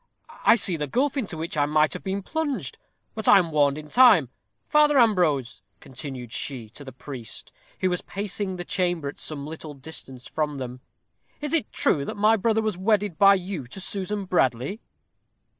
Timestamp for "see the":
0.55-0.87